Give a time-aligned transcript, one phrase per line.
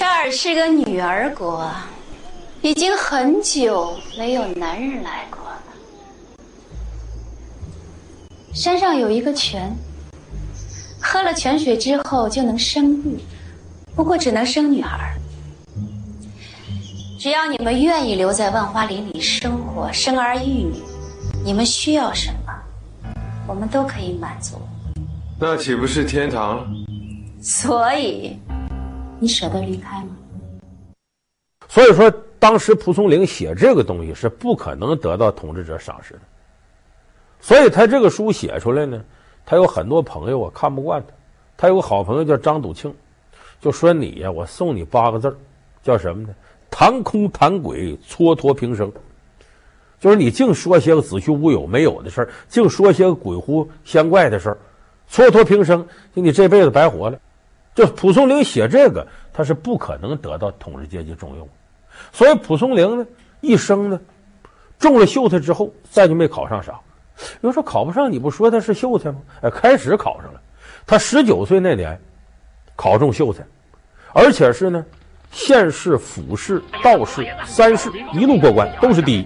[0.00, 1.70] 这儿是个女儿国，
[2.62, 5.60] 已经很久没有男人来过了。
[8.54, 9.70] 山上有一个泉，
[11.02, 13.18] 喝了泉水之后就能生育，
[13.94, 15.12] 不过只能生女孩。
[17.18, 20.82] 只要你们愿意留在万花林里生活，生儿育女，
[21.44, 22.54] 你们需要什么，
[23.46, 24.58] 我们都可以满足。
[25.38, 26.66] 那岂不是天堂？
[27.42, 28.34] 所以。
[29.20, 30.16] 你舍得离开吗？
[31.68, 36.20] 所以说，当时蒲松龄写这个东西是不可能得到统治者赏识的。
[37.38, 39.04] 所以他这个书写出来呢，
[39.44, 41.14] 他有很多朋友啊看不惯他。
[41.56, 42.92] 他有个好朋友叫张笃庆，
[43.60, 45.36] 就说你呀，我送你八个字
[45.82, 46.34] 叫什么呢？
[46.70, 48.90] 谈空谈鬼，蹉跎平生。
[49.98, 54.58] 就是你净说些个子虚乌有、没有的事儿，净说些个鬼狐仙怪的事儿，
[55.10, 57.18] 蹉跎平生，就你这辈子白活了。
[57.80, 61.48] 就蒲松龄写这个，他是不可能得到统治阶级重用，
[62.12, 63.06] 所以蒲松龄呢，
[63.40, 63.98] 一生呢，
[64.78, 66.78] 中了秀才之后，再就没考上啥。
[67.40, 69.16] 有人说考不上，你不说他是秀才吗？
[69.40, 70.38] 哎，开始考上了，
[70.86, 71.98] 他十九岁那年，
[72.76, 73.42] 考中秀才，
[74.12, 74.84] 而且是呢，
[75.30, 79.22] 县试、府试、道试三试一路过关，都是第一。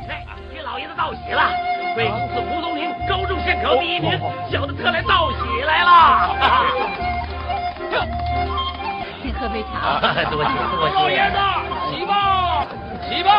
[0.53, 1.51] 给老爷子道喜了，
[1.97, 4.13] 为公子蒲松龄高中县考第一名，
[4.49, 7.14] 小的特来道喜来了。
[9.23, 9.79] 请喝杯茶。
[9.89, 10.95] 啊、多谢多谢。
[10.95, 11.37] 老爷子，
[11.91, 12.67] 起吧，
[13.09, 13.31] 起吧。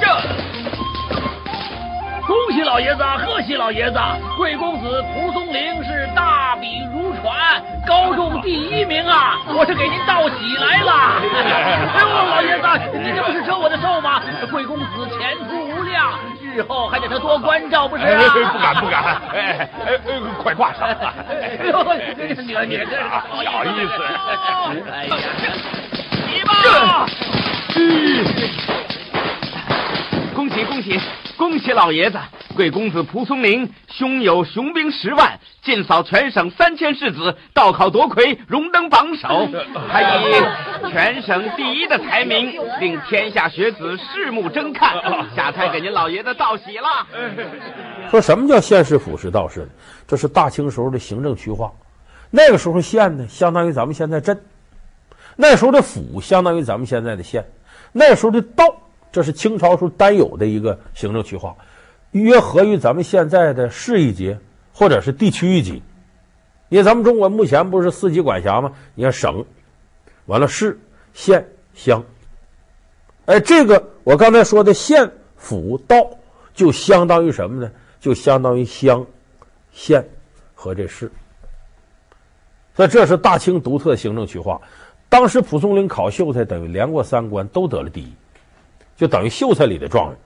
[0.00, 0.06] 这。
[2.26, 3.98] 恭喜老爷子，贺喜老爷子！
[4.36, 9.36] 贵公子蒲松龄是大笔如椽，高中第一名啊！
[9.48, 10.92] 我是给您道喜来了。
[11.92, 12.68] 哎呦，老爷子，
[12.98, 14.22] 你这不是折我的寿吗？
[14.48, 16.12] 贵公子前途无量，
[16.54, 18.18] 日后还得他多关照，不是、啊？
[18.52, 19.98] 不敢不敢，哎哎哎，
[20.42, 20.88] 快挂上！
[20.88, 20.94] 哎
[21.66, 21.82] 呦，
[22.16, 22.94] 你你这小意思。
[23.32, 23.50] 哎呀，
[26.28, 27.06] 你吧！
[30.34, 30.98] 恭喜恭喜！
[31.40, 32.18] 恭喜老爷子，
[32.54, 39.48] 贵公子蒲松龄，胸有雄兵十万，尽扫全省三千士子，道考夺魁，荣登榜首，
[39.88, 40.34] 还以
[40.92, 44.96] 全省第一的才名，令天下学子拭目争看。
[45.34, 47.06] 下菜给您老爷子道喜了。
[48.10, 49.66] 说什么叫县市、府是、道试？
[50.06, 51.72] 这是大清时候的行政区划。
[52.30, 54.36] 那个时候县呢，相当于咱们现在镇；
[55.36, 57.42] 那时候的府，相当于咱们现在的县；
[57.92, 58.66] 那时候的道。
[59.12, 61.56] 这是清朝时候单有的一个行政区划，
[62.12, 64.36] 约合于咱们现在的市一级
[64.72, 65.82] 或者是地区一级。
[66.68, 68.72] 因为咱们中国目前不是四级管辖吗？
[68.94, 69.44] 你看省，
[70.26, 70.78] 完了市、
[71.12, 71.44] 县、
[71.74, 72.04] 乡。
[73.26, 76.08] 哎，这个我刚才说的县、府、道，
[76.54, 77.70] 就相当于什么呢？
[77.98, 79.04] 就相当于乡、
[79.72, 80.08] 县
[80.54, 81.10] 和这市。
[82.76, 84.60] 所以这是大清独特行政区划。
[85.08, 88.12] 当时蒲松龄考秀才，等于连过三关，都得了第一。
[89.00, 90.18] 就等于秀才里的状元，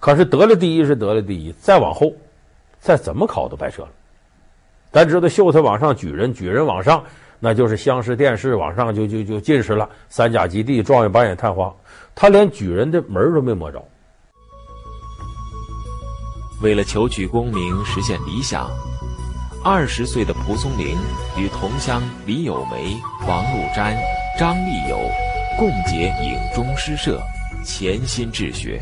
[0.00, 2.12] 可是得了第一是得了第一，再往后，
[2.78, 3.88] 再怎么考都白扯了。
[4.92, 7.04] 咱知道秀才往上举人，举人往上，
[7.40, 11.74] 那就是乡试、殿试，往上就就就进士了，三甲及第，状元、榜眼、探花，
[12.14, 13.82] 他连举人的门都没摸着。
[16.60, 18.68] 为了求取功名，实现理想，
[19.64, 20.98] 二十岁的蒲松龄
[21.38, 22.94] 与同乡李有梅、
[23.26, 23.96] 王禄瞻、
[24.38, 24.98] 张立友
[25.56, 27.18] 共结影中诗社。
[27.66, 28.80] 潜心治学，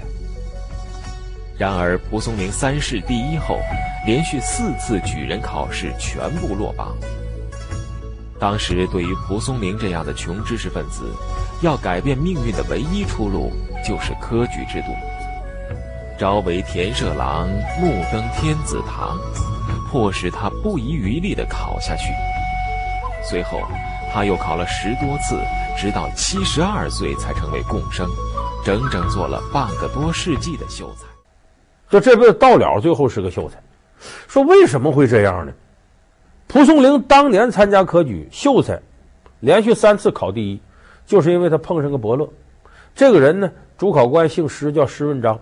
[1.58, 3.58] 然而蒲松龄三试第一后，
[4.06, 6.94] 连续四次举人考试全部落榜。
[8.38, 11.10] 当时对于蒲松龄这样的穷知识分子，
[11.62, 13.50] 要改变命运的唯一出路
[13.82, 14.94] 就是科举制度。
[16.18, 17.48] 朝为田舍郎，
[17.80, 19.18] 暮登天子堂，
[19.90, 22.12] 迫使他不遗余力地考下去。
[23.28, 23.62] 随后，
[24.12, 25.40] 他又考了十多次，
[25.74, 28.06] 直到七十二岁才成为贡生。
[28.64, 31.06] 整整做了半个多世纪的秀才，
[31.90, 33.62] 说这辈子到了，最后是个秀才。
[34.26, 35.52] 说为什么会这样呢？
[36.48, 38.80] 蒲松龄当年参加科举，秀才
[39.40, 40.60] 连续三次考第一，
[41.04, 42.26] 就是因为他碰上个伯乐。
[42.94, 45.38] 这个人呢，主考官姓施，叫施问章，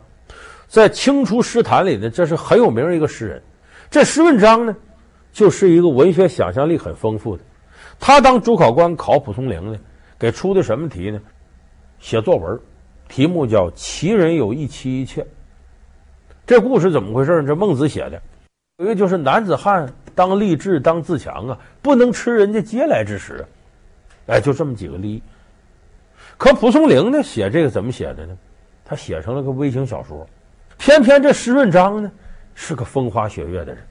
[0.67, 3.41] 在清初诗坛里呢，这是很有名的一个诗人。
[3.89, 4.75] 这施问章呢，
[5.33, 7.45] 就是一个文学想象力很丰富的。
[8.01, 9.79] 他当主考官考蒲松龄呢，
[10.19, 11.21] 给出的什么题呢？
[12.01, 12.61] 写作文。
[13.13, 15.23] 题目叫“齐人有一妻一妾”，
[16.47, 17.47] 这故事怎么回事呢？
[17.47, 18.19] 这孟子写的，
[18.79, 23.45] 因为就是男子汉当立志当自强啊，不能吃人家嗟来之食。
[24.29, 25.23] 哎，就这么几个例。
[26.39, 28.35] 可蒲松龄呢，写这个怎么写的呢？
[28.83, 30.27] 他写成了个微型小说。
[30.79, 32.11] 偏偏这施润章呢，
[32.55, 33.85] 是个风花雪月的人，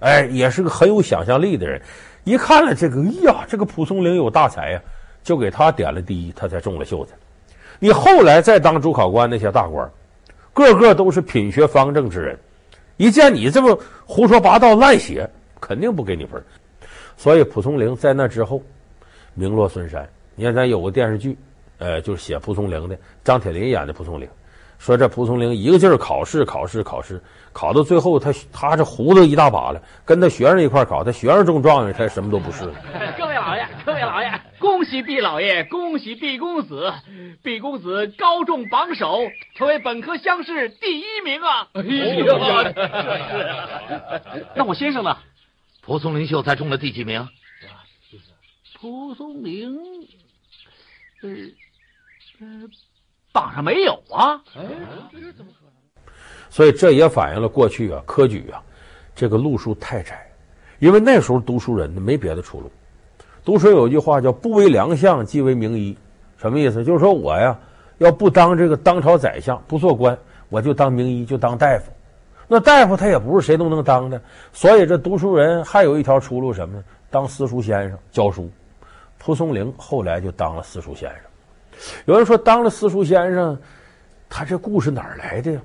[0.00, 1.80] 哎，也是个很有想象力的人。
[2.24, 4.82] 一看了这个，哎呀，这个蒲松龄有大才呀，
[5.22, 7.14] 就给他点了第一，他才中了秀才。
[7.78, 9.88] 你后来再当主考官那些大官，
[10.52, 12.38] 个个都是品学方正之人，
[12.96, 15.28] 一见你这么胡说八道、乱写，
[15.60, 16.42] 肯定不给你分。
[17.16, 18.62] 所以蒲松龄在那之后
[19.34, 20.08] 名落孙山。
[20.34, 21.36] 你看咱有个电视剧，
[21.78, 24.28] 呃，就是写蒲松龄的，张铁林演的蒲松龄。
[24.78, 27.18] 说这蒲松龄一个劲儿考试，考试，考试，
[27.54, 32.74] 考到最后他他这胡子一大把了，跟他学生一块考，他学生中状元，他什么都不是了。
[33.16, 34.25] 各位老爷，各位老爷，
[34.66, 36.92] 恭喜毕老爷，恭喜毕公子，
[37.40, 39.20] 毕公子高中榜首，
[39.54, 41.68] 成为本科乡试第一名啊！
[41.74, 42.24] 哎呀，这
[44.34, 44.44] 是。
[44.56, 45.18] 那我先生呢？
[45.82, 47.28] 蒲松龄秀才中了第几名？
[48.80, 49.78] 蒲松龄，
[51.22, 51.30] 呃，
[52.40, 52.46] 呃。
[53.32, 54.42] 榜上没有啊！
[54.56, 54.64] 哎，
[55.12, 55.72] 这怎么可能？
[56.50, 58.60] 所以这也反映了过去啊，科举啊，
[59.14, 60.28] 这个路数太窄，
[60.80, 62.68] 因为那时候读书人呢没别的出路。
[63.46, 65.96] 读书有句话叫“不为良相，即为名医”，
[66.36, 66.82] 什么意思？
[66.82, 67.56] 就是说我呀，
[67.98, 71.84] 要不当这个当朝宰相，不做官，我就当名医，就当大夫。
[72.48, 74.20] 那大夫他也不是谁都能当的，
[74.52, 76.82] 所以这读书人还有一条出路，什么呢？
[77.08, 78.50] 当私塾先生教书。
[79.16, 81.20] 蒲松龄后来就当了私塾先生。
[82.06, 83.56] 有人说，当了私塾先生，
[84.28, 85.60] 他这故事哪儿来的呀？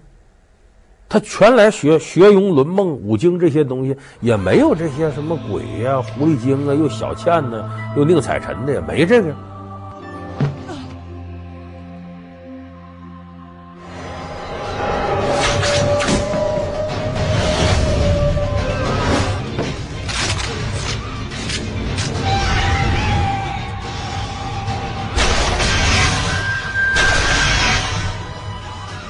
[1.11, 9.35] 他全来学学庸论梦五经这些东西，也没有这些什么鬼呀、狐狸精啊，又小倩呢，又宁采臣的，也没这个。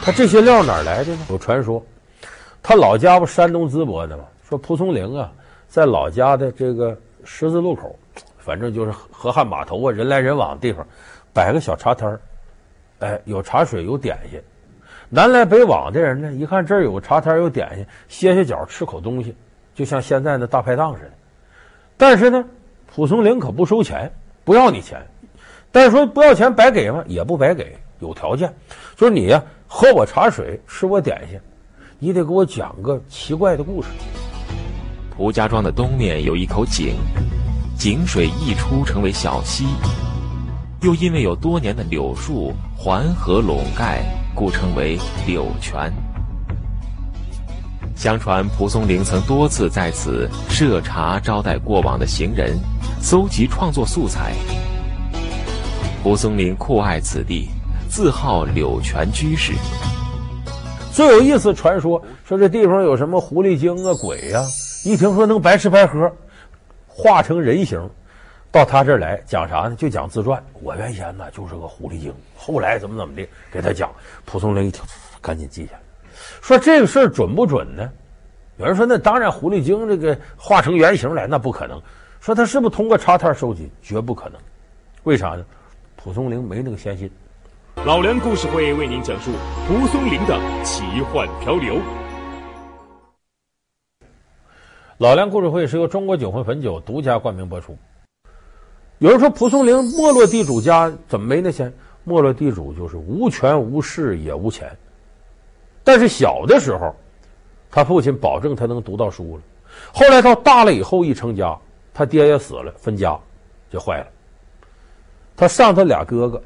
[0.04, 1.26] 他这些料哪来的呢？
[1.30, 1.84] 有传说，
[2.64, 4.24] 他老家不山东淄博的吗？
[4.50, 5.32] 说蒲松龄啊，
[5.68, 7.96] 在老家的这个十字路口，
[8.40, 10.86] 反正就是河汉码头啊，人来人往的地方，
[11.32, 12.20] 摆个小茶摊儿，
[13.00, 14.42] 哎，有茶水，有点心。
[15.08, 19.36] 南来北往的人呢，一看这儿有茶摊，有点心，歇歇脚，吃口东西，
[19.76, 21.12] 就像现在的大排档似的。
[21.96, 22.44] 但是呢，
[22.88, 24.12] 蒲松龄可不收钱，
[24.44, 25.00] 不要你钱。
[25.72, 27.04] 但是说不要钱白给吗？
[27.08, 28.54] 也不白给，有条件，
[28.98, 29.42] 就是你呀。
[29.74, 31.40] 喝我茶水，吃我点心，
[31.98, 33.88] 你得给我讲个奇怪的故事。
[35.16, 36.94] 蒲家庄的东面有一口井，
[37.78, 39.66] 井水溢出成为小溪，
[40.82, 44.04] 又因为有多年的柳树环河笼盖，
[44.36, 45.90] 故称为柳泉。
[47.96, 52.60] 相传蒲松龄曾多次在此设茶招待过往的行人，
[53.00, 54.34] 搜集创作素材。
[56.04, 57.48] 蒲松龄酷爱此地。
[57.92, 59.52] 自号柳泉居士。
[60.94, 64.48] 最有意思传说说这地方有什么狐狸精啊鬼呀、啊，
[64.86, 66.10] 一听说能白吃白喝，
[66.88, 67.78] 化成人形，
[68.50, 69.76] 到他这儿来讲啥呢？
[69.76, 70.42] 就讲自传。
[70.62, 73.92] 我原先呢就是个狐狸精，后来怎么怎么的给他讲。
[74.26, 74.82] 蒲松龄一听，
[75.22, 75.80] 赶紧记下来，
[76.42, 77.90] 说这个事儿准不准呢？
[78.56, 81.82] 有人说那当然，狐狸精这个化成原形来那不可能。
[82.22, 83.70] 说他是不是通过茶摊收集？
[83.82, 84.40] 绝不可能。
[85.04, 85.44] 为啥呢？
[85.98, 87.12] 蒲松龄没那个闲心。
[87.84, 89.32] 老梁故事会为您讲述
[89.68, 91.80] 蒲松龄的奇幻漂流。
[95.00, 97.76] 老梁故事会是由中国酒魂汾酒独家冠名播出。
[99.00, 101.74] 有人说蒲松龄没落地主家怎么没那钱？
[102.04, 104.78] 没落地主就是无权无势也无钱。
[105.84, 106.96] 但是小的时候，
[107.72, 109.42] 他父亲保证他能读到书了。
[109.92, 111.58] 后来到大了以后一成家，
[111.96, 113.20] 他爹也死了，分家
[113.72, 114.08] 就坏了。
[115.36, 116.40] 他上他俩哥哥。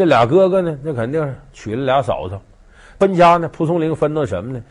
[0.00, 2.40] 这俩哥哥呢，那肯定娶了俩嫂子，
[2.98, 3.46] 分家呢。
[3.50, 4.64] 蒲松龄分到什么呢？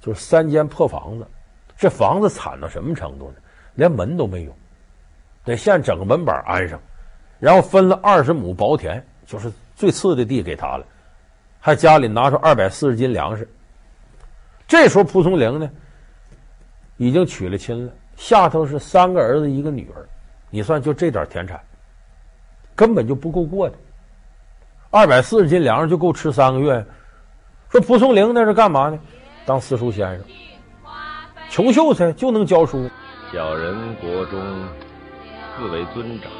[0.00, 1.26] 就是三间破房子。
[1.76, 3.36] 这房子惨到什么程度呢？
[3.76, 4.52] 连门都没有，
[5.44, 6.80] 得现整个门板安上。
[7.38, 10.84] 然后分了二十亩薄田，就是最次的地给他了，
[11.60, 13.48] 还家里拿出二百四十斤粮食。
[14.66, 15.70] 这时候蒲松龄呢，
[16.96, 20.02] 已经娶了亲了，下头是三个儿子一个女儿，
[20.50, 21.60] 你算就这点田产，
[22.74, 23.76] 根本就不够过的。
[24.94, 26.84] 二百四十斤粮食就够吃三个月。
[27.70, 28.98] 说蒲松龄那是干嘛呢？
[29.46, 30.26] 当私塾先生，
[31.48, 32.90] 穷秀才就能教书。
[33.32, 34.38] 小人国中
[35.56, 36.30] 自为尊长，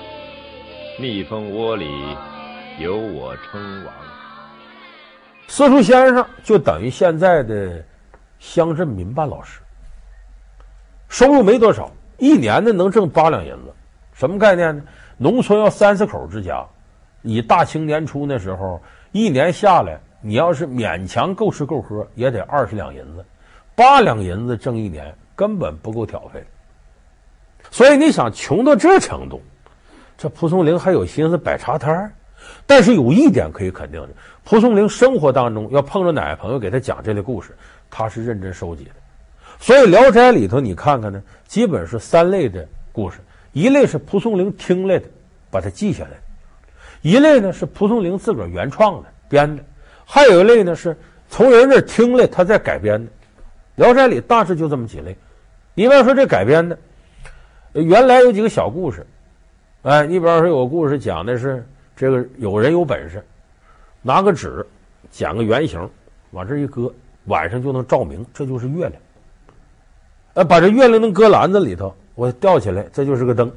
[1.00, 2.14] 蜜蜂窝里
[2.78, 3.94] 有我称王。
[5.48, 7.82] 私塾先生就等于现在的
[8.38, 9.62] 乡镇民办老师，
[11.08, 13.72] 收入没多少，一年呢能挣八两银子。
[14.12, 14.82] 什么概念呢？
[15.16, 16.62] 农村要三四口之家。
[17.22, 18.80] 你大清年初那时候，
[19.12, 23.24] 一年下来，你要是勉强够吃够喝，也得二十两银子，
[23.74, 26.44] 八两银子挣一年，根本不够挑费。
[27.70, 29.40] 所以你想穷到这程度，
[30.18, 32.12] 这蒲松龄还有心思摆茶摊儿？
[32.66, 34.08] 但是有一点可以肯定的，
[34.44, 37.56] 蒲松龄生活当中要碰着哪个朋友给他讲这类故事，
[37.88, 38.90] 他是认真收集的。
[39.60, 43.20] 所以《聊斋》里头你看看呢，基本是三类的故事：
[43.52, 45.06] 一类是蒲松龄听来的，
[45.52, 46.16] 把它记下来；
[47.02, 49.62] 一类呢是蒲松龄自个儿原创的编的；
[50.04, 50.96] 还有一类呢是
[51.28, 53.10] 从人那听来他再改编的。
[53.76, 55.16] 《聊斋》里大致就这么几类。
[55.74, 56.78] 你比方说这改编的，
[57.74, 59.06] 原来有几个小故事，
[59.82, 61.64] 哎，你比方说有个故事讲的是。
[61.94, 63.22] 这个有人有本事，
[64.00, 64.66] 拿个纸
[65.10, 65.88] 剪个圆形，
[66.30, 66.92] 往这一搁，
[67.26, 68.92] 晚上就能照明，这就是月亮。
[70.32, 73.52] 呃，把这月亮能搁篮子里头，我吊起来，这就是个灯。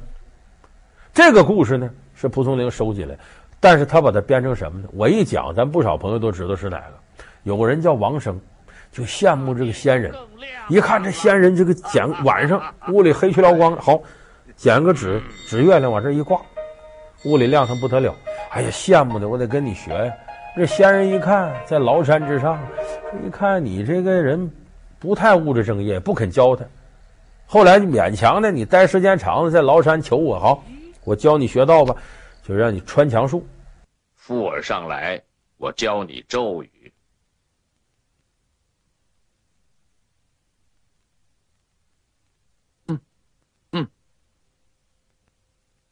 [1.14, 3.14] 这个故事呢是蒲松龄收集来，
[3.60, 4.88] 但是他把它编成什么呢？
[4.92, 6.94] 我一讲，咱不少朋友都知道是哪个。
[7.42, 8.40] 有个人叫王生，
[8.90, 10.12] 就羡慕这个仙人，
[10.68, 14.00] 一看这仙人这个捡晚上屋里黑黢了光，好
[14.56, 16.40] 捡个纸纸月亮往这一挂，
[17.26, 18.14] 屋里亮堂不得了。
[18.50, 20.12] 哎呀，羡慕的我得跟你学呀！
[20.56, 22.58] 这仙人一看在崂山之上，
[23.22, 24.50] 一看你这个人
[24.98, 26.64] 不太务正业，不肯教他。
[27.44, 30.64] 后来勉强的，你待时间长了，在崂山求我，好，
[31.06, 31.94] 我教你学道吧，
[32.42, 33.46] 就让你穿墙术。
[34.16, 35.22] 附耳上来，
[35.56, 36.92] 我教你咒语。
[42.88, 43.00] 嗯
[43.70, 43.88] 嗯，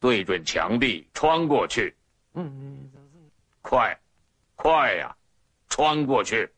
[0.01, 1.95] 对准墙壁穿过去。
[2.33, 2.91] 嗯，
[3.61, 3.97] 快，
[4.57, 5.15] 快呀、啊，
[5.69, 6.51] 穿过去！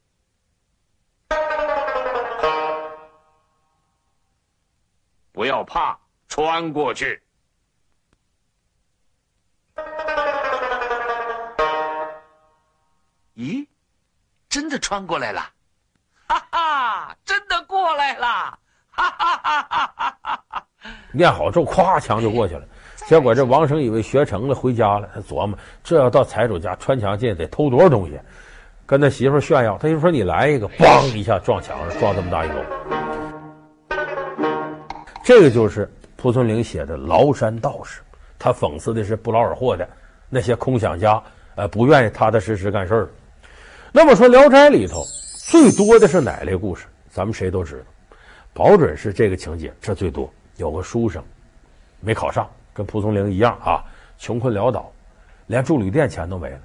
[5.31, 7.21] 不要怕，穿过去。
[13.37, 13.65] 咦，
[14.49, 15.41] 真的穿过来了！
[16.27, 18.25] 哈哈，真的过来了！
[18.89, 20.65] 哈哈哈哈哈哈！
[21.11, 22.65] 练好之后，咵，墙就过去了。
[23.05, 25.07] 结果这王生以为学成了，回家了。
[25.13, 28.19] 他琢磨，这要到财主家穿墙进，得偷多少东西？
[28.87, 29.77] 跟他媳妇炫耀。
[29.77, 32.55] 他媳妇说：“你来一个， 梆一下撞墙上，撞这么大一口。”
[35.23, 38.01] 这个就是蒲松龄写的《崂山道士》，
[38.39, 39.87] 他讽刺的是不劳而获的
[40.27, 41.21] 那些空想家，
[41.55, 43.09] 呃，不愿意踏踏实实干事儿。
[43.91, 45.03] 那么说，《聊斋》里头
[45.49, 46.85] 最多的是哪类故事？
[47.09, 47.85] 咱们谁都知道，
[48.53, 50.29] 保准是这个情节，这最多。
[50.57, 51.23] 有个书生
[51.99, 52.47] 没考上。
[52.73, 53.83] 跟蒲松龄一样啊，
[54.19, 54.91] 穷困潦倒，
[55.47, 56.59] 连住旅店钱都没了。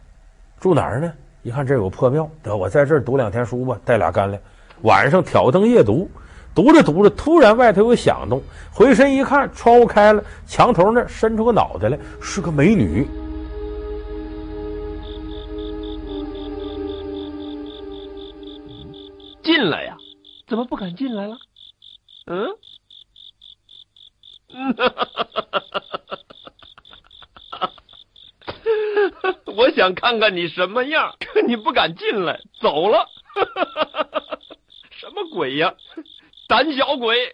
[0.60, 1.10] 住哪儿呢？
[1.42, 4.42] 一看这有个破庙，得我在这儿读两天书吧，带俩干粮。
[4.82, 6.10] 晚上挑灯夜读，
[6.54, 13.08] 读着读着，突然外头有响动，回身一看，窗户开了，墙头那伸出个脑袋来，是个美女。
[19.62, 19.96] 进来呀？
[20.48, 21.38] 怎么不敢进来了？
[22.26, 22.48] 嗯？
[29.54, 33.08] 我想看看你什么样，可你不敢进来，走了。
[34.90, 35.76] 什么鬼呀？
[36.48, 37.32] 胆小鬼！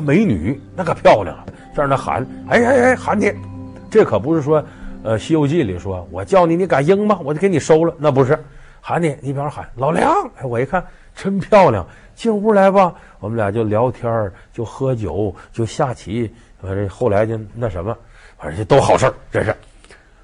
[0.00, 3.32] 美女，那可漂亮啊，在那喊：“哎哎哎，喊你！”
[3.90, 4.64] 这可不是说。
[5.02, 7.18] 呃，《西游记》里说：“我叫你，你敢应吗？
[7.24, 8.38] 我就给你收了。”那不是
[8.82, 10.12] 喊你，你比方喊老梁。
[10.36, 12.94] 哎，我一看真漂亮，进屋来吧。
[13.18, 16.30] 我们俩就聊天，就喝酒，就下棋。
[16.60, 17.96] 反正后来就那什么，
[18.36, 19.14] 反正就都好事儿。
[19.30, 19.56] 这是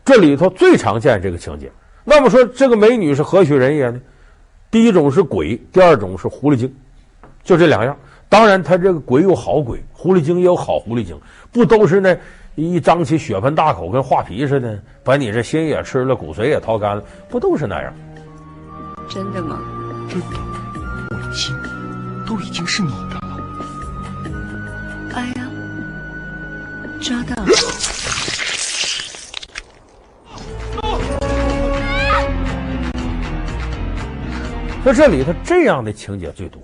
[0.05, 1.73] 这里头最常见这个情节。
[2.05, 3.99] 那么说，这个美女是何许人也呢？
[4.71, 6.71] 第一种是鬼，第二种是狐狸精，
[7.43, 7.97] 就这两样。
[8.29, 11.21] 当然，他这个鬼有好鬼，狐狸精也有好狐狸精，
[11.53, 12.19] 不都是那？
[12.59, 17.93] 一张起血盆大口，跟画皮似的，把你这心也吃了，骨髓也掏干了，不都是那样？
[19.11, 19.61] 真的吗？
[20.09, 20.27] 真的，
[21.11, 21.55] 我的心
[22.27, 23.21] 都已经是你的了。
[25.15, 25.51] 哎呀，
[26.99, 27.49] 抓到了！
[34.83, 36.63] 在这里头，这样的情节最多。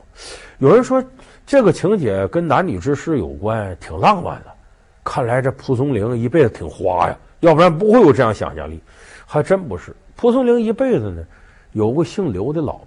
[0.59, 1.05] 有人说，
[1.47, 4.53] 这个情节跟男女之事有关，挺浪漫的。
[5.05, 8.81] 看来这蒲松龄一辈子挺花呀，要不然不会有这样想象力。
[9.27, 11.25] 还真不是，蒲松龄一辈子呢，
[11.73, 12.87] 有个姓刘的老婆，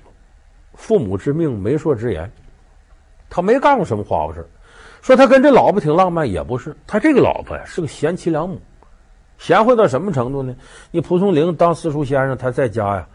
[0.76, 2.32] 父母之命，媒妁之言，
[3.30, 4.48] 他没干过什么花花事。
[5.02, 6.76] 说他跟这老婆挺浪漫，也不是。
[6.88, 8.60] 他这个老婆呀，是个贤妻良母，
[9.38, 10.56] 贤惠到什么程度呢？
[10.90, 13.08] 你蒲松龄当私塾先生，他在家呀，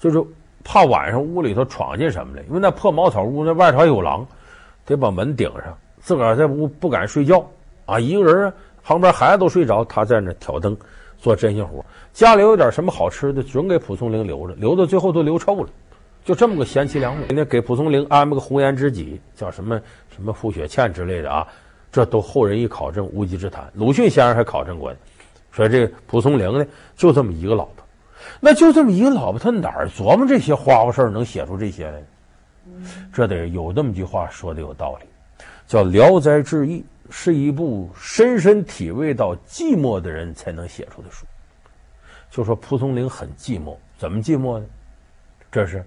[0.00, 0.20] 就是
[0.64, 4.26] 怕晚上屋里头闯进什么来，因为那破茅草屋那外头还有狼，
[4.86, 7.44] 得把门顶上，自个儿在屋不敢睡觉。
[7.84, 8.52] 啊，一个人
[8.82, 10.76] 旁边孩子都睡着，他在那挑灯
[11.18, 11.84] 做针线活。
[12.12, 15.68] 家里有点什么好吃的，准给蒲松龄留着，留到最后都留臭了。
[16.24, 19.80] 就这么个贤妻良母，人家给蒲松龄安排个红颜知己，叫什么
[20.14, 21.46] 什么傅雪倩之类的啊，
[21.92, 23.70] 这都后人一考证无稽之谈。
[23.74, 24.92] 鲁迅先生还考证过，
[25.52, 26.66] 说这蒲松龄呢
[26.96, 27.84] 就这么一个老婆，
[28.40, 32.02] 那就这么一个老婆，他哪儿琢磨这些花花事儿能写出这些来？
[33.12, 35.06] 这得有这么句话说的有道理，
[35.66, 36.80] 叫《聊斋志异》
[37.10, 41.26] 是一部深深体味到寂寞的人才能写出的书。
[42.30, 44.66] 就说蒲松龄很寂寞，怎么寂寞呢？
[45.50, 45.84] 这是。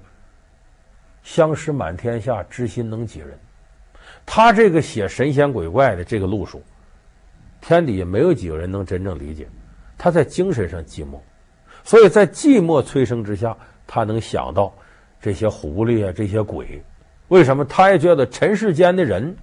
[1.21, 3.37] 相识满天下，知心能几人？
[4.25, 6.63] 他这个写神仙鬼怪的这个路数，
[7.61, 9.47] 天底下没有几个人能真正理解。
[9.97, 11.19] 他在精神上寂寞，
[11.83, 13.55] 所以在寂寞催生之下，
[13.85, 14.73] 他能想到
[15.21, 16.81] 这些狐狸啊，这些鬼。
[17.27, 17.63] 为什么？
[17.65, 19.35] 他也觉得尘世间的人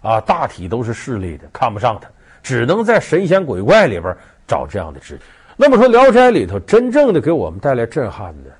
[0.00, 2.08] 啊，大体都是势利的，看不上他，
[2.42, 4.16] 只能在神仙鬼怪里边
[4.46, 5.22] 找这样的知己。
[5.56, 8.50] 那么说，《聊斋》里头真正的给我们带来震撼的。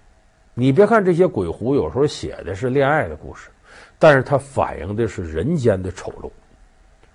[0.55, 3.49] 你别看这些鬼狐有时候写的是恋爱的故事，
[3.99, 6.31] 但是它反映的是人间的丑陋。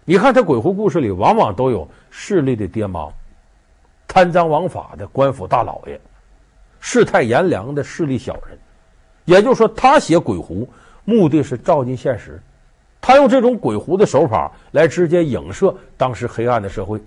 [0.05, 3.07] 你看，他鬼狐故事里往往都有势利的爹妈、
[4.05, 5.99] 贪赃枉法的官府大老爷、
[6.81, 8.57] 世态炎凉的势利小人。
[9.25, 10.67] 也就是说，他写鬼狐
[11.05, 12.41] 目的是照进现实，
[13.01, 16.99] 他用这种鬼狐的手法来直接影射当时黑暗的社会，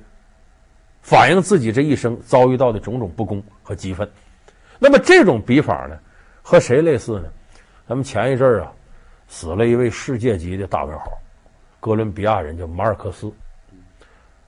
[1.03, 4.09] 反映自己这一生遭遇到的种种不公和激愤。
[4.79, 5.99] 那么这种笔法呢？
[6.43, 7.29] 和谁类似呢？
[7.89, 8.73] 咱们前一阵儿啊，
[9.27, 11.07] 死了一位世界级的大文豪，
[11.81, 13.33] 哥伦比亚人叫马尔克斯。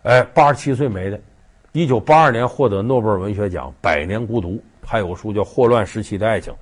[0.03, 1.21] 哎，八十七岁没的，
[1.73, 4.51] 一九八二年获得诺贝尔文学奖《百年孤独》，
[4.85, 6.53] 还有书叫《霍乱时期的爱情》。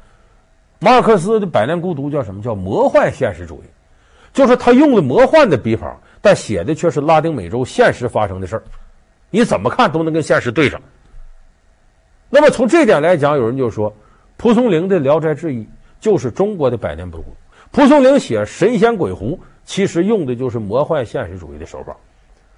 [0.78, 2.42] 马尔克斯的《百年孤独》叫什么？
[2.42, 3.66] 叫魔幻现实主义，
[4.32, 8.62] 就是他用的魔幻的笔法，但写的却是拉丁美洲现实发生的事儿，
[9.30, 10.80] 你怎么看都能跟现实对上。
[12.28, 13.94] 那么从这点来讲，有人就说。
[14.38, 15.60] 蒲松龄的《聊斋志异》
[15.98, 17.22] 就是中国的《百年孤独》。
[17.70, 21.96] 蒲松龄写神仙鬼狐，其实用的就是魔幻现实主义的手法。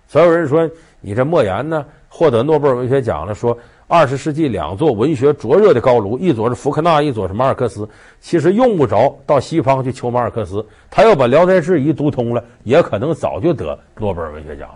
[0.09, 0.69] 所有人说
[1.03, 7.89] 你这莫言呢，获得诺贝尔文学奖了，说二十世纪两座文学灼热的高炉，一座是福克纳，一座是马尔克斯。
[8.19, 14.69] 其实用不着到西方去求马尔克斯，他要把《聊斋志异》读通了，也可能早就得诺贝尔文学奖。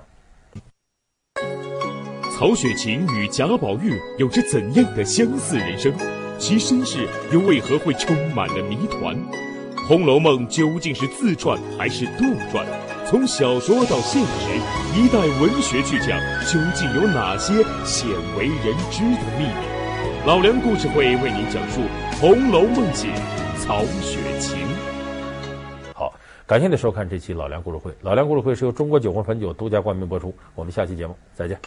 [2.37, 5.93] 曹雪芹与贾宝玉有着怎样的相似人生？
[6.39, 9.17] 其身世又为何会充满了谜团？
[9.87, 12.65] 《红楼梦》究竟是自传还是杜撰？
[13.05, 17.53] 从小说到现实，一代文学巨匠究竟有哪些
[17.85, 20.27] 鲜为人知的秘密？
[20.27, 21.81] 老梁故事会为您讲述
[22.21, 23.09] 《红楼梦》写
[23.59, 24.59] 曹雪芹。
[25.95, 26.15] 好，
[26.47, 27.93] 感谢您收看这期老梁故事会。
[28.01, 30.35] 老梁故事会是由中国酒皇汾酒独家冠名播出。
[30.55, 31.59] 我们下期节目再见。